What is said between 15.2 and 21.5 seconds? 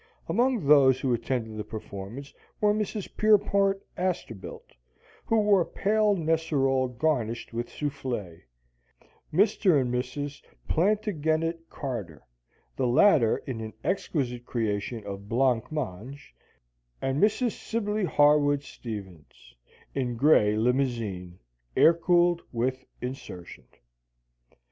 blanc mange; and Mrs. Sibley Harwood Stevens, in gray limousine,